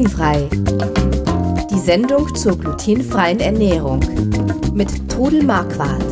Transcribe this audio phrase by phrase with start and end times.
[0.00, 0.48] Glutenfrei.
[1.70, 4.00] Die Sendung zur glutenfreien Ernährung
[4.72, 6.02] mit Trudel Marquardt.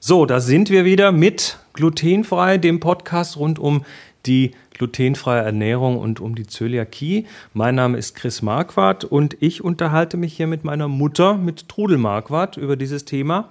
[0.00, 3.86] So, da sind wir wieder mit Glutenfrei, dem Podcast rund um
[4.26, 7.26] die glutenfreie Ernährung und um die Zöliakie.
[7.54, 11.96] Mein Name ist Chris Marquardt und ich unterhalte mich hier mit meiner Mutter, mit Trudel
[11.96, 13.48] Marquardt, über dieses Thema.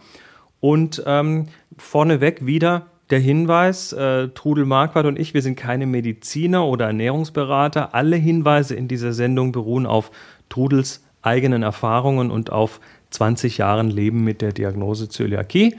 [0.59, 6.65] Und ähm, vorneweg wieder der Hinweis, äh, Trudel Marquardt und ich, wir sind keine Mediziner
[6.65, 7.95] oder Ernährungsberater.
[7.95, 10.11] Alle Hinweise in dieser Sendung beruhen auf
[10.49, 15.75] Trudels eigenen Erfahrungen und auf 20 Jahren Leben mit der Diagnose Zöliakie.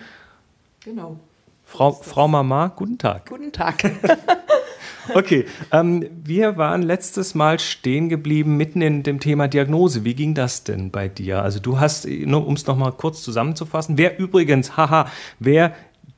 [0.85, 1.19] Genau.
[1.65, 3.29] Frau, Frau Mama, guten Tag.
[3.29, 3.77] Guten Tag.
[5.15, 10.05] okay, ähm, wir waren letztes Mal stehen geblieben mitten in dem Thema Diagnose.
[10.05, 11.43] Wie ging das denn bei dir?
[11.43, 15.07] Also du hast, nur um es nochmal kurz zusammenzufassen, wer übrigens, haha,
[15.39, 15.77] wer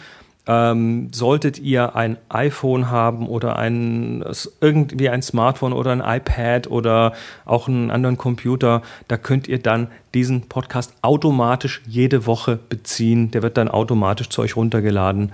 [0.51, 4.25] Ähm, solltet ihr ein iPhone haben oder ein
[4.63, 7.13] irgendwie ein Smartphone oder ein iPad oder
[7.45, 13.31] auch einen anderen Computer, da könnt ihr dann diesen Podcast automatisch jede Woche beziehen.
[13.31, 15.33] Der wird dann automatisch zu euch runtergeladen.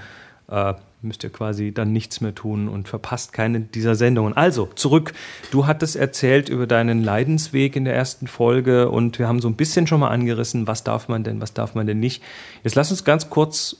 [0.50, 4.36] Äh, müsst ihr quasi dann nichts mehr tun und verpasst keine dieser Sendungen.
[4.36, 5.12] Also, zurück.
[5.52, 9.54] Du hattest erzählt über deinen Leidensweg in der ersten Folge und wir haben so ein
[9.54, 12.22] bisschen schon mal angerissen, was darf man denn, was darf man denn nicht.
[12.64, 13.76] Jetzt lass uns ganz kurz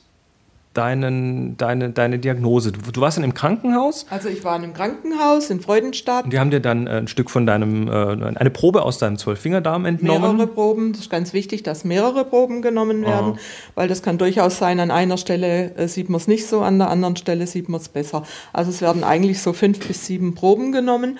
[0.74, 2.72] deinen, deine, deine Diagnose?
[2.72, 4.06] Du, du, warst dann im Krankenhaus?
[4.10, 6.24] Also ich war in einem Krankenhaus in Freudenstadt.
[6.24, 7.92] Und die haben dir dann äh, ein Stück von deinem, äh,
[8.36, 10.36] eine Probe aus deinem Zwölffingerdarm entnommen?
[10.36, 10.92] Mehrere Proben.
[10.92, 13.38] Das ist ganz wichtig, dass mehrere Proben genommen werden, oh.
[13.74, 16.78] weil das kann durchaus sein, an einer Stelle äh, sieht man es nicht so, an
[16.78, 18.24] der anderen Stelle sieht man es besser.
[18.52, 21.18] Also es werden eigentlich so fünf bis sieben Proben genommen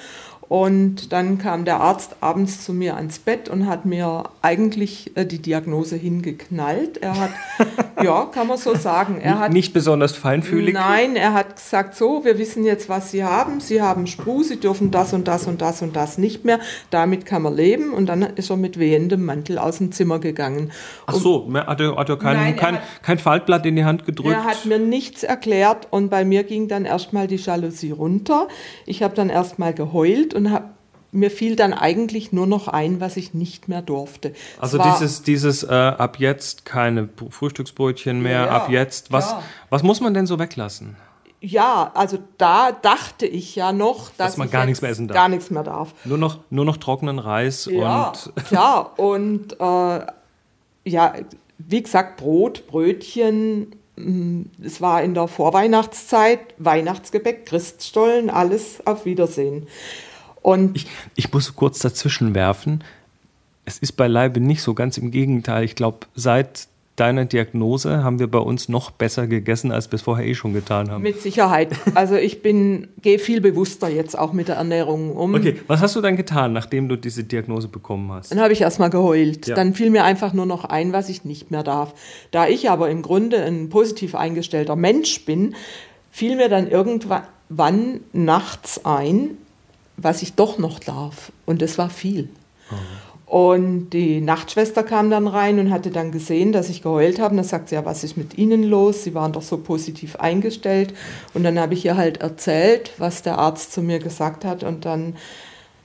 [0.49, 5.25] und dann kam der Arzt abends zu mir ans Bett und hat mir eigentlich äh,
[5.25, 6.99] die Diagnose hingeknallt.
[6.99, 7.31] Er hat,
[8.03, 9.19] ja, kann man so sagen.
[9.23, 10.75] Er hat nicht besonders feinfühlig.
[10.75, 13.61] Nein, er hat gesagt: So, wir wissen jetzt, was Sie haben.
[13.61, 16.61] Sie haben Spru, Sie dürfen das und das und das und das nicht mehr.
[16.91, 17.93] Damit kann man leben.
[17.93, 20.73] Und dann ist er mit wehendem Mantel aus dem Zimmer gegangen.
[21.07, 24.05] Ach so, hat er, hat er kein, nein, kein, hat, kein Faltblatt in die Hand
[24.05, 24.35] gedrückt?
[24.35, 28.49] Er hat mir nichts erklärt und bei mir ging dann erstmal die Jalousie runter.
[28.85, 30.75] Ich habe dann erstmal geheult und hab,
[31.15, 34.35] mir fiel dann eigentlich nur noch ein, was ich nicht mehr durfte.
[34.59, 39.43] Also dieses, dieses äh, ab jetzt keine Frühstücksbrötchen mehr, ja, ab jetzt, was, ja.
[39.71, 40.97] was muss man denn so weglassen?
[41.41, 45.15] Ja, also da dachte ich ja noch, dass, dass man gar nichts mehr essen darf.
[45.15, 45.95] Gar nichts mehr darf.
[46.05, 48.33] Nur noch, nur noch trockenen Reis ja, und.
[48.51, 50.07] Ja, und äh,
[50.87, 51.15] ja,
[51.59, 59.67] wie gesagt, Brot, Brötchen, mm, es war in der Vorweihnachtszeit, Weihnachtsgebäck, Christstollen, alles auf Wiedersehen.
[60.45, 62.85] Und ich, ich muss kurz dazwischen werfen.
[63.65, 65.65] Es ist beileibe nicht so, ganz im Gegenteil.
[65.65, 70.03] Ich glaube, seit deiner Diagnose haben wir bei uns noch besser gegessen, als wir es
[70.03, 71.03] vorher eh schon getan haben.
[71.03, 71.71] Mit Sicherheit.
[71.95, 75.35] Also ich bin, gehe viel bewusster jetzt auch mit der Ernährung um.
[75.35, 78.31] Okay, was hast du dann getan, nachdem du diese Diagnose bekommen hast?
[78.31, 79.47] Dann habe ich erstmal geheult.
[79.47, 79.55] Ja.
[79.55, 81.95] Dann fiel mir einfach nur noch ein, was ich nicht mehr darf.
[82.33, 85.55] Da ich aber im Grunde ein positiv eingestellter Mensch bin,
[86.11, 89.39] fiel mir dann irgendwann nachts ein,
[89.97, 91.33] was ich doch noch darf.
[91.47, 92.25] Und das war viel.
[92.71, 92.77] Mhm.
[93.27, 97.31] Und die Nachtschwester kam dann rein und hatte dann gesehen, dass ich geheult habe.
[97.31, 99.03] Und dann sagt sie, ja, was ist mit Ihnen los?
[99.03, 100.95] Sie waren doch so positiv eingestellt.
[101.33, 104.63] Und dann habe ich ihr halt erzählt, was der Arzt zu mir gesagt hat.
[104.63, 105.17] Und dann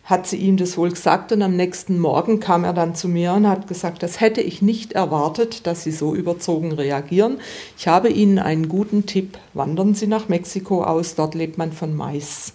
[0.03, 1.31] hat sie ihm das wohl gesagt.
[1.31, 4.61] Und am nächsten Morgen kam er dann zu mir und hat gesagt, das hätte ich
[4.61, 7.39] nicht erwartet, dass Sie so überzogen reagieren.
[7.77, 9.37] Ich habe Ihnen einen guten Tipp.
[9.53, 12.53] Wandern Sie nach Mexiko aus, dort lebt man von Mais.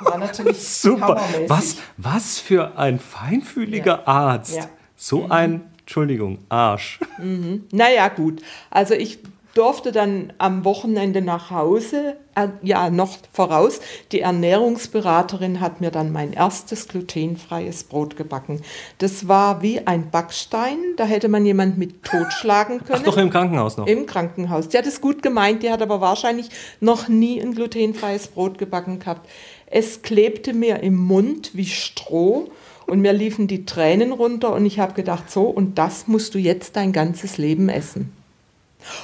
[0.00, 1.20] War natürlich super.
[1.48, 4.06] Was, was für ein feinfühliger ja.
[4.06, 4.56] Arzt.
[4.56, 4.68] Ja.
[4.96, 5.32] So mhm.
[5.32, 7.00] ein, Entschuldigung, Arsch.
[7.18, 7.64] Mhm.
[7.70, 8.42] Naja, gut.
[8.70, 9.18] Also ich
[9.56, 13.80] durfte dann am Wochenende nach Hause, äh, ja, noch voraus.
[14.12, 18.60] Die Ernährungsberaterin hat mir dann mein erstes glutenfreies Brot gebacken.
[18.98, 23.00] Das war wie ein Backstein, da hätte man jemand mit totschlagen können.
[23.00, 23.86] Ach, doch im Krankenhaus noch?
[23.86, 24.68] Im Krankenhaus.
[24.68, 26.50] Die hat es gut gemeint, die hat aber wahrscheinlich
[26.80, 29.26] noch nie ein glutenfreies Brot gebacken gehabt.
[29.66, 32.50] Es klebte mir im Mund wie Stroh
[32.86, 36.38] und mir liefen die Tränen runter und ich habe gedacht, so, und das musst du
[36.38, 38.12] jetzt dein ganzes Leben essen.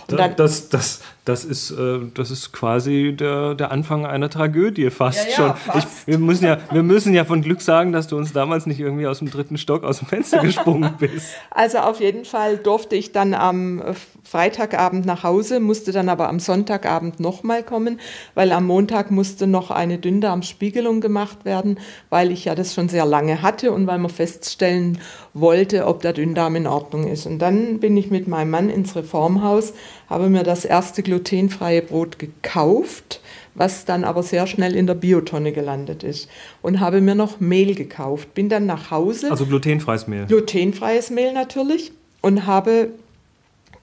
[0.09, 4.91] Und dann, das, das, Das ist, äh, das ist quasi der, der Anfang einer Tragödie
[4.91, 5.57] fast Ja, ja, schon.
[5.57, 5.89] fast.
[5.89, 8.81] Ich, wir, müssen ja, wir müssen ja von Glück sagen, dass du uns damals nicht
[8.81, 11.29] irgendwie aus dem dritten Stock aus dem Fenster gesprungen bist.
[11.53, 16.29] Also auf jeden Fall durfte ich dann am äh, Freitagabend nach Hause, musste dann aber
[16.29, 18.01] am Sonntagabend nochmal kommen,
[18.35, 21.79] weil am Montag musste noch eine Dünndarmspiegelung gemacht werden,
[22.11, 24.99] weil ich ja das schon sehr lange hatte und weil man feststellen
[25.35, 27.27] wollte, ob der Dünndarm in Ordnung ist.
[27.27, 29.73] Und dann bin ich mit meinem Mann ins Reformhaus,
[30.13, 33.21] habe mir das erste glutenfreie Brot gekauft
[33.55, 36.29] was dann aber sehr schnell in der Biotonne gelandet ist.
[36.63, 38.35] Und habe mir noch Mehl gekauft.
[38.35, 40.27] Bin dann nach Hause Also glutenfreies Mehl.
[40.27, 42.89] glutenfreies Mehl natürlich und habe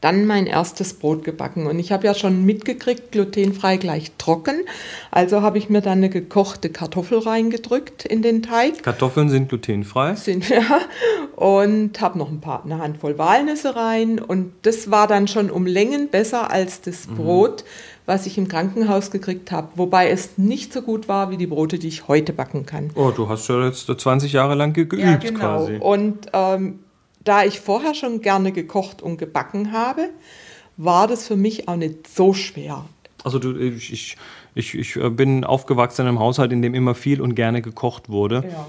[0.01, 1.67] dann mein erstes Brot gebacken.
[1.67, 4.61] Und ich habe ja schon mitgekriegt, glutenfrei gleich trocken.
[5.11, 8.81] Also habe ich mir dann eine gekochte Kartoffel reingedrückt in den Teig.
[8.83, 10.15] Kartoffeln sind glutenfrei.
[10.15, 10.63] Sind wir.
[11.35, 14.19] Und habe noch ein paar, eine Handvoll Walnüsse rein.
[14.19, 17.65] Und das war dann schon um Längen besser als das Brot,
[18.05, 19.67] was ich im Krankenhaus gekriegt habe.
[19.75, 22.89] Wobei es nicht so gut war wie die Brote, die ich heute backen kann.
[22.95, 25.39] Oh, du hast ja jetzt 20 Jahre lang geübt Ja, genau.
[25.39, 25.75] quasi.
[25.77, 26.79] Und ähm,
[27.23, 30.09] da ich vorher schon gerne gekocht und gebacken habe,
[30.77, 32.85] war das für mich auch nicht so schwer.
[33.23, 34.17] Also du, ich, ich,
[34.55, 38.45] ich, ich bin aufgewachsen in einem Haushalt, in dem immer viel und gerne gekocht wurde.
[38.49, 38.65] Ja.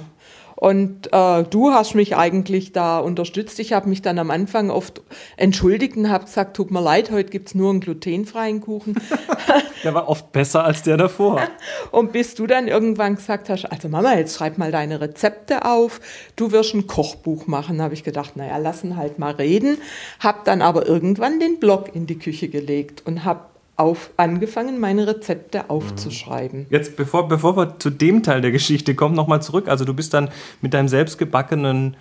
[0.61, 3.59] Und äh, du hast mich eigentlich da unterstützt.
[3.61, 5.01] Ich habe mich dann am Anfang oft
[5.39, 8.95] entschuldigt und habe gesagt, tut mir leid, heute gibt's nur einen glutenfreien Kuchen.
[9.85, 11.41] Der war oft besser als der davor.
[11.91, 16.03] Und bis du dann irgendwann gesagt hast, also Mama, jetzt schreib mal deine Rezepte auf,
[16.37, 19.79] du wirst ein Kochbuch machen, habe ich gedacht, naja, lassen halt mal reden.
[20.19, 23.50] Hab dann aber irgendwann den Blog in die Küche gelegt und habe
[23.81, 26.67] auf, angefangen, meine Rezepte aufzuschreiben.
[26.71, 29.69] Jetzt, bevor, bevor wir zu dem Teil der Geschichte kommen, nochmal zurück.
[29.69, 30.29] Also du bist dann
[30.61, 31.97] mit deinem selbstgebackenen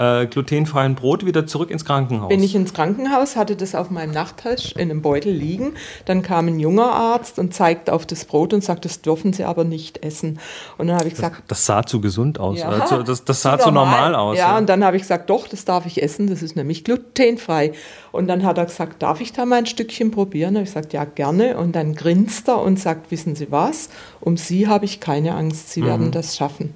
[0.00, 2.30] äh, glutenfreien Brot wieder zurück ins Krankenhaus.
[2.30, 5.74] Bin ich ins Krankenhaus, hatte das auf meinem Nachttisch in einem Beutel liegen.
[6.06, 9.44] Dann kam ein junger Arzt und zeigte auf das Brot und sagte, das dürfen Sie
[9.44, 10.38] aber nicht essen.
[10.78, 12.58] Und dann habe ich gesagt, das sah zu gesund aus.
[12.58, 14.38] Ja, Also das, das sah zu zu normal aus.
[14.38, 17.72] Ja, und dann habe ich gesagt, doch, das darf ich essen, das ist nämlich glutenfrei.
[18.10, 20.56] Und dann hat er gesagt, darf ich da mal ein Stückchen probieren?
[20.56, 21.58] Und ich gesagt, ja, gerne.
[21.58, 23.90] Und dann grinst er und sagt, wissen Sie was?
[24.20, 25.86] Um Sie habe ich keine Angst, Sie Mhm.
[25.86, 26.72] werden das schaffen.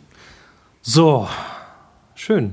[0.83, 1.27] So,
[2.15, 2.53] schön.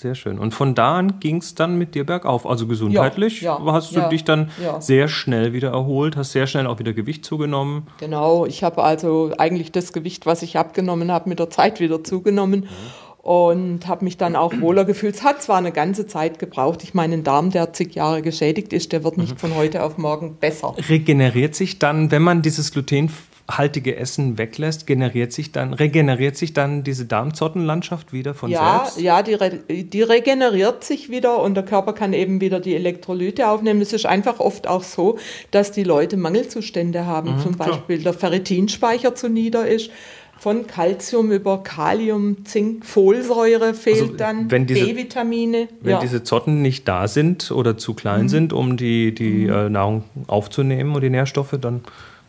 [0.00, 0.38] Sehr schön.
[0.38, 2.46] Und von da an ging es dann mit dir bergauf.
[2.46, 4.80] Also gesundheitlich Ja, ja, hast du ja, dich dann ja.
[4.80, 7.86] sehr schnell wieder erholt, hast sehr schnell auch wieder Gewicht zugenommen.
[7.98, 12.02] Genau, ich habe also eigentlich das Gewicht, was ich abgenommen habe, mit der Zeit wieder
[12.02, 12.66] zugenommen.
[13.22, 15.16] Und habe mich dann auch wohler gefühlt.
[15.16, 16.82] Es hat zwar eine ganze Zeit gebraucht.
[16.82, 19.98] Ich meine, ein Darm, der zig Jahre geschädigt ist, der wird nicht von heute auf
[19.98, 20.74] morgen besser.
[20.88, 26.82] Regeneriert sich dann, wenn man dieses glutenhaltige Essen weglässt, generiert sich dann, regeneriert sich dann
[26.82, 29.02] diese Darmzottenlandschaft wieder von Ja, selbst?
[29.02, 33.48] ja die, re die regeneriert sich wieder und der Körper kann eben wieder die Elektrolyte
[33.48, 33.82] aufnehmen.
[33.82, 35.18] Es ist einfach oft auch so,
[35.50, 37.38] dass die Leute Mangelzustände haben.
[37.42, 37.68] Zum klar.
[37.68, 39.90] Beispiel der Ferritinspeicher zu nieder ist.
[40.40, 45.68] Von Calcium über Kalium, Zink, Folsäure fehlt Also, dann, wenn diese- B-Vitamine.
[45.82, 46.00] Wenn Ja.
[46.00, 50.94] diese Zotten nicht da sind oder zu klein sind, um die, die äh, Nahrung aufzunehmen
[50.94, 51.82] und die Nährstoffe, dann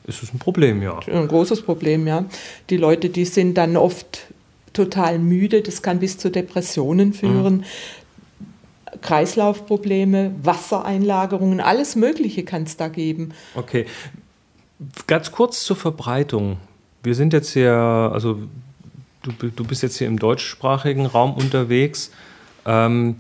[0.06, 1.00] ist es ein Problem, ja.
[1.08, 2.26] ein großes Problem, ja.
[2.70, 4.28] Die Leute, die sind dann oft
[4.74, 7.64] total müde, das kann bis zu Depressionen führen.
[9.02, 13.30] Kreislaufprobleme, Wassereinlagerungen, alles Mögliche kann es da geben.
[13.56, 13.86] Okay.
[15.08, 16.58] Ganz kurz zur Verbreitung.
[17.04, 18.40] Wir sind jetzt hier, also
[19.24, 22.12] du, du bist jetzt hier im deutschsprachigen Raum unterwegs.
[22.66, 23.16] Ähm,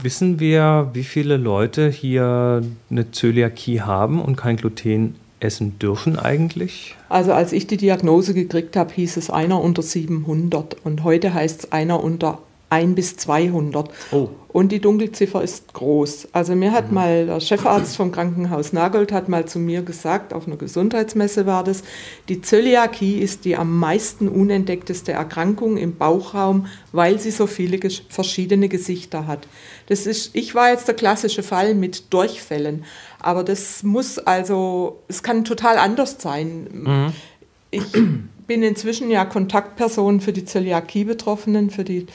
[0.00, 6.96] wissen wir, wie viele Leute hier eine Zöliakie haben und kein Gluten essen dürfen eigentlich?
[7.08, 11.64] Also als ich die Diagnose gekriegt habe, hieß es einer unter 700 und heute heißt
[11.64, 12.38] es einer unter
[12.72, 13.90] 1 bis 200.
[14.12, 14.28] Oh.
[14.48, 16.28] Und die Dunkelziffer ist groß.
[16.32, 20.46] Also mir hat mal der Chefarzt vom Krankenhaus Nagold hat mal zu mir gesagt, auf
[20.46, 21.82] einer Gesundheitsmesse war das,
[22.28, 28.02] die Zöliakie ist die am meisten unentdeckteste Erkrankung im Bauchraum, weil sie so viele ges-
[28.08, 29.46] verschiedene Gesichter hat.
[29.86, 32.84] Das ist, ich war jetzt der klassische Fall mit Durchfällen,
[33.20, 37.12] aber das muss also, es kann total anders sein.
[37.70, 37.84] Ich
[38.46, 42.06] bin inzwischen ja Kontaktperson für die Zöliakie-Betroffenen, für die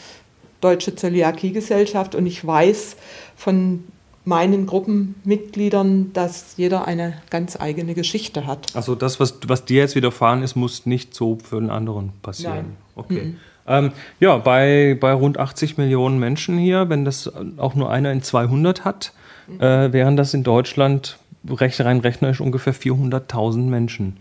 [0.62, 2.98] Deutsche Zöliakie-Gesellschaft und ich weiß
[3.36, 3.84] von
[4.26, 8.76] meinen Gruppenmitgliedern, dass jeder eine ganz eigene Geschichte hat.
[8.76, 12.56] Also das, was, was dir jetzt widerfahren ist, muss nicht so für den anderen passieren.
[12.56, 12.78] Nein.
[12.96, 13.36] Okay.
[13.68, 18.22] Ähm, ja, bei, bei rund 80 Millionen Menschen hier, wenn das auch nur einer in
[18.22, 19.14] 200 hat,
[19.60, 21.18] äh, wären das in Deutschland
[21.50, 24.18] recht rein rechnerisch ungefähr 400.000 Menschen.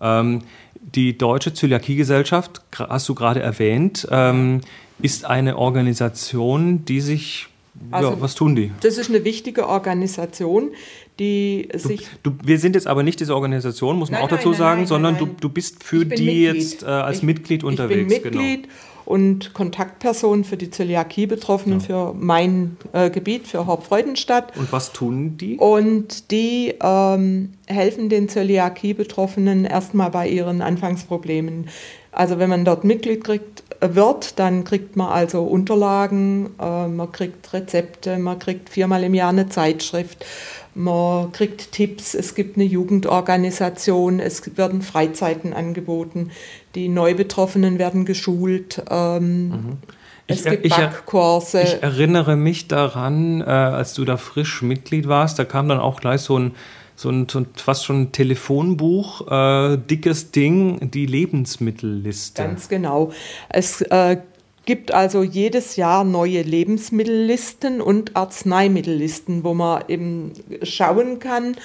[0.00, 0.42] Ähm,
[0.94, 4.60] die Deutsche Zöliakie-Gesellschaft, hast du gerade erwähnt, ähm,
[5.00, 7.48] ist eine Organisation, die sich
[7.90, 8.70] Also, ja, was tun die?
[8.80, 10.70] Das ist eine wichtige Organisation,
[11.18, 12.06] die du, sich.
[12.22, 14.80] Du, wir sind jetzt aber nicht diese Organisation, muss man nein, auch dazu nein, sagen,
[14.80, 16.54] nein, sondern Du, du bist für die Mitglied.
[16.54, 18.12] jetzt äh, als ich, Mitglied unterwegs.
[18.12, 18.74] Ich bin Mitglied genau.
[19.04, 21.86] und Kontaktperson für die Zöliakie-Betroffenen ja.
[21.86, 24.56] für mein äh, Gebiet, für Horb-Freudenstadt.
[24.56, 25.56] Und was tun die?
[25.56, 31.68] Und die ähm, helfen den Zöliakie-Betroffenen erstmal bei ihren Anfangsproblemen.
[32.14, 37.52] Also wenn man dort Mitglied kriegt, wird, dann kriegt man also Unterlagen, äh, man kriegt
[37.52, 40.24] Rezepte, man kriegt viermal im Jahr eine Zeitschrift,
[40.74, 46.30] man kriegt Tipps, es gibt eine Jugendorganisation, es werden Freizeiten angeboten,
[46.74, 48.82] die Neubetroffenen werden geschult.
[48.90, 49.76] Ähm, mhm.
[50.26, 51.60] Ich, es gibt ich, Backkurse.
[51.60, 56.00] Ich erinnere mich daran, äh, als du da frisch Mitglied warst, da kam dann auch
[56.00, 56.52] gleich so ein
[56.96, 62.42] so ein, so ein fast schon ein Telefonbuch, äh, dickes Ding, die Lebensmittelliste.
[62.42, 63.12] Ganz genau.
[63.48, 64.18] Es äh,
[64.64, 70.32] gibt also jedes Jahr neue Lebensmittellisten und Arzneimittellisten, wo man eben
[70.62, 71.56] schauen kann,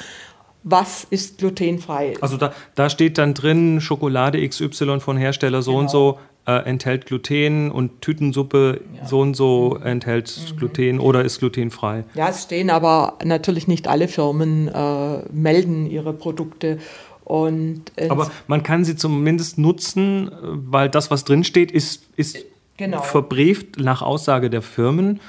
[0.63, 2.15] was ist glutenfrei.
[2.21, 5.81] Also da, da steht dann drin, Schokolade XY von Hersteller so genau.
[5.81, 9.05] und so äh, enthält Gluten und Tütensuppe ja.
[9.05, 9.85] so und so mhm.
[9.85, 10.57] enthält mhm.
[10.57, 12.05] Gluten oder ist glutenfrei.
[12.15, 16.79] Ja, es stehen aber natürlich nicht alle Firmen äh, melden ihre Produkte.
[17.23, 22.43] Und aber man kann sie zumindest nutzen, weil das, was drin steht, ist, ist
[22.77, 23.03] genau.
[23.03, 25.19] verbrieft nach Aussage der Firmen.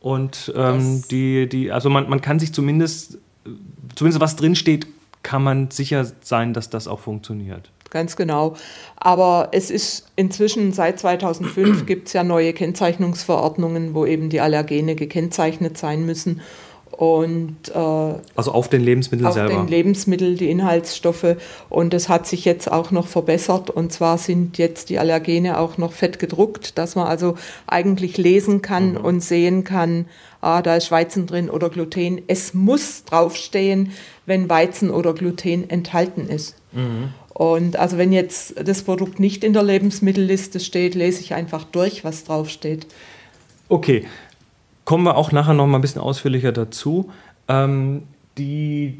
[0.00, 3.18] Und ähm, die, die, also man, man kann sich zumindest,
[3.96, 4.86] zumindest was drin steht,
[5.24, 8.56] kann man sicher sein, dass das auch funktioniert ganz genau.
[8.96, 14.94] Aber es ist inzwischen seit 2005 gibt es ja neue Kennzeichnungsverordnungen, wo eben die Allergene
[14.94, 16.42] gekennzeichnet sein müssen.
[16.96, 17.78] Und, äh,
[18.36, 19.54] also auf den Lebensmitteln auf selber?
[19.54, 21.36] Auf den Lebensmitteln, die Inhaltsstoffe.
[21.68, 23.70] Und das hat sich jetzt auch noch verbessert.
[23.70, 27.34] Und zwar sind jetzt die Allergene auch noch fett gedruckt, dass man also
[27.66, 28.98] eigentlich lesen kann mhm.
[28.98, 30.06] und sehen kann,
[30.40, 32.22] ah, da ist Weizen drin oder Gluten.
[32.28, 33.92] Es muss draufstehen,
[34.26, 36.56] wenn Weizen oder Gluten enthalten ist.
[36.72, 37.12] Mhm.
[37.34, 42.04] Und also wenn jetzt das Produkt nicht in der Lebensmittelliste steht, lese ich einfach durch,
[42.04, 42.86] was draufsteht.
[43.68, 44.06] Okay,
[44.84, 47.10] kommen wir auch nachher noch mal ein bisschen ausführlicher dazu.
[47.48, 48.04] Ähm,
[48.38, 48.98] die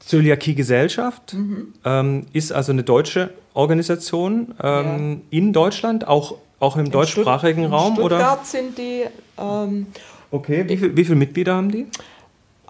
[0.00, 1.68] Zöliakie-Gesellschaft mhm.
[1.84, 5.38] ähm, ist also eine deutsche Organisation ähm, ja.
[5.38, 7.90] in Deutschland, auch, auch im in deutschsprachigen Stutt Raum?
[7.92, 8.44] In Stuttgart oder?
[8.44, 9.04] sind die.
[9.38, 9.86] Ähm,
[10.30, 11.86] okay, wie, viel, wie viele Mitglieder haben die?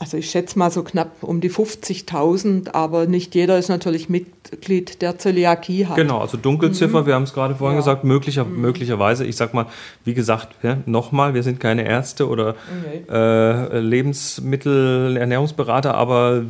[0.03, 5.01] Also ich schätze mal so knapp um die 50.000, aber nicht jeder ist natürlich Mitglied
[5.01, 5.95] der Zöliakie hat.
[5.95, 7.07] Genau, also Dunkelziffer, mhm.
[7.07, 7.83] wir haben es gerade vorhin ja.
[7.83, 8.63] gesagt, möglicher, mhm.
[8.63, 9.67] möglicherweise, ich sag mal,
[10.05, 13.05] wie gesagt, ja, nochmal, wir sind keine Ärzte oder okay.
[13.09, 16.43] äh, Lebensmittel, Ernährungsberater, aber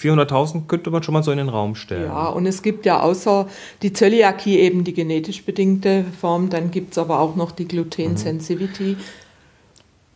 [0.00, 2.06] 400.000 könnte man schon mal so in den Raum stellen.
[2.06, 3.48] Ja, und es gibt ja außer
[3.82, 8.96] die Zöliakie eben die genetisch bedingte Form, dann gibt es aber auch noch die Gluten-Sensitivity.
[8.96, 9.21] Mhm.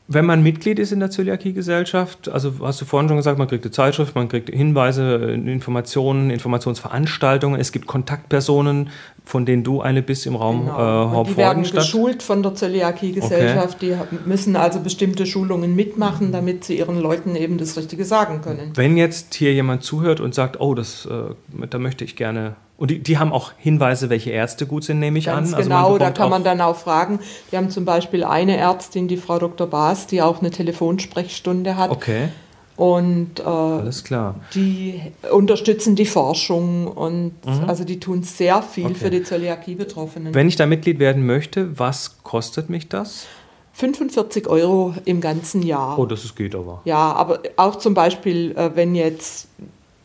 [0.08, 3.64] Wenn man Mitglied ist in der Zöliakie-Gesellschaft, also hast du vorhin schon gesagt, man kriegt
[3.64, 8.90] eine Zeitschrift, man kriegt Hinweise, Informationen, Informationsveranstaltungen, es gibt Kontaktpersonen,
[9.26, 11.22] von denen du eine bist im Raum genau.
[11.22, 13.98] äh, Die werden geschult von der Zöliakie-Gesellschaft, okay.
[14.12, 18.70] die müssen also bestimmte Schulungen mitmachen, damit sie ihren Leuten eben das Richtige sagen können.
[18.76, 22.90] Wenn jetzt hier jemand zuhört und sagt, oh, das, äh, da möchte ich gerne und
[22.90, 25.54] die, die haben auch Hinweise, welche Ärzte gut sind, nehme ich Ganz an.
[25.54, 27.20] Also genau, da kann man dann auch fragen.
[27.50, 29.66] Die haben zum Beispiel eine Ärztin, die Frau Dr.
[29.66, 31.90] Baas, die auch eine Telefonsprechstunde hat.
[31.90, 32.28] Okay.
[32.76, 34.34] Und äh, Alles klar.
[34.54, 37.64] die unterstützen die Forschung und mhm.
[37.66, 38.94] also die tun sehr viel okay.
[38.94, 40.34] für die Zöliakie-Betroffenen.
[40.34, 43.26] Wenn ich da Mitglied werden möchte, was kostet mich das?
[43.72, 45.98] 45 Euro im ganzen Jahr.
[45.98, 46.80] Oh, das ist, geht aber.
[46.84, 49.48] Ja, aber auch zum Beispiel, äh, wenn jetzt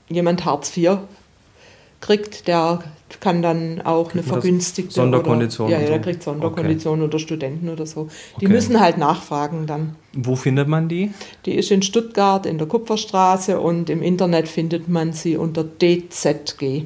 [0.09, 0.97] jemand Hartz IV
[2.01, 2.83] kriegt, der
[3.19, 5.67] kann dann auch eine vergünstigte Sonderkondition.
[5.67, 7.07] Oder, ja, ja, der kriegt Sonderkondition okay.
[7.07, 8.09] oder Studenten oder so.
[8.39, 8.53] Die okay.
[8.53, 9.95] müssen halt nachfragen dann.
[10.13, 11.11] Wo findet man die?
[11.45, 16.85] Die ist in Stuttgart in der Kupferstraße und im Internet findet man sie unter dzg.de.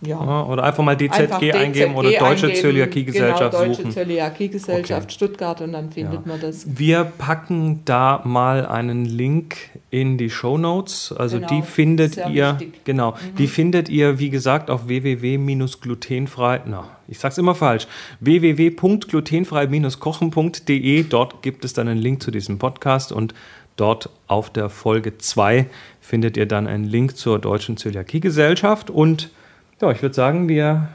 [0.00, 0.44] Ja.
[0.44, 3.92] Oder einfach mal DZG, einfach DZG eingeben oder Deutsche eingeben, Zöliakiegesellschaft genau, Deutsche suchen.
[3.92, 5.12] Zöliakiegesellschaft okay.
[5.12, 6.22] Stuttgart und dann findet ja.
[6.24, 6.78] man das.
[6.78, 9.56] Wir packen da mal einen Link
[9.90, 11.12] in die Show Notes.
[11.16, 12.84] Also genau, die findet ihr, wichtig.
[12.84, 13.34] genau, mhm.
[13.38, 17.88] die findet ihr, wie gesagt, auf www-glutenfrei, na, ich sag's immer falsch,
[18.20, 21.02] www.glutenfrei-kochen.de.
[21.04, 23.34] Dort gibt es dann einen Link zu diesem Podcast und
[23.74, 25.66] dort auf der Folge 2
[26.00, 29.30] findet ihr dann einen Link zur Deutschen Zöliakiegesellschaft und
[29.80, 30.88] ja, ich würde sagen, wir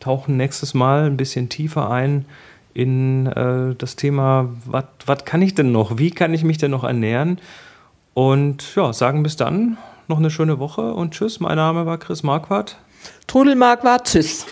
[0.00, 2.24] tauchen nächstes Mal ein bisschen tiefer ein
[2.74, 5.98] in äh, das Thema, was kann ich denn noch?
[5.98, 7.40] Wie kann ich mich denn noch ernähren?
[8.14, 11.40] Und ja, sagen bis dann noch eine schöne Woche und tschüss.
[11.40, 12.78] Mein Name war Chris Marquardt.
[13.26, 14.46] Trudel Marquardt, tschüss.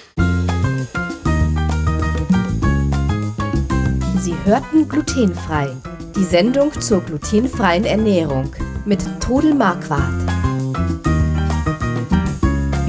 [4.46, 5.70] hörten Glutenfrei,
[6.14, 8.52] die Sendung zur glutenfreien Ernährung
[8.84, 10.35] mit Todel Marquardt.